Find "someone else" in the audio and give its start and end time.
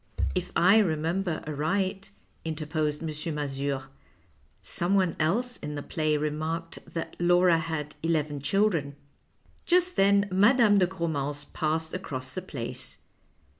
4.79-5.57